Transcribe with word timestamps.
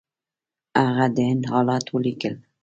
هغه 0.83 1.05
د 1.15 1.17
هند 1.29 1.43
حالات 1.51 1.85
ولیکل. 1.89 2.35